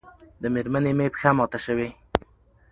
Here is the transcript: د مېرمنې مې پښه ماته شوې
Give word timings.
د 0.41 0.43
مېرمنې 0.53 0.91
مې 0.97 1.07
پښه 1.13 1.31
ماته 1.37 1.59
شوې 1.65 1.89